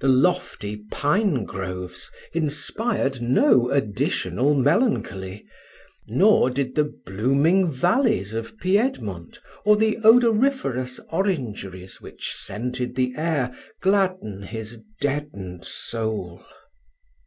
The 0.00 0.08
lofty 0.08 0.76
pine 0.92 1.44
groves 1.46 2.10
inspired 2.34 3.22
no 3.22 3.70
additional 3.70 4.52
melancholy, 4.52 5.46
nor 6.06 6.50
did 6.50 6.74
the 6.74 6.84
blooming 7.06 7.72
valleys 7.72 8.34
of 8.34 8.58
Piedmont, 8.58 9.40
or 9.64 9.78
the 9.78 9.96
odoriferous 10.04 11.00
orangeries 11.10 11.98
which 11.98 12.30
scented 12.34 12.94
the 12.94 13.14
air, 13.16 13.56
gladden 13.80 14.42
his 14.42 14.82
deadened 15.00 15.64
soul. 15.64 16.44